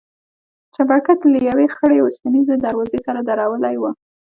[0.75, 3.83] چپرکټ يې له يوې خړې وسپنيزې دروازې سره درولى و.